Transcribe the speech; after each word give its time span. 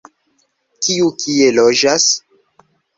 Kiu 0.87 1.11
kie 1.25 1.53
loĝas? 1.61 2.11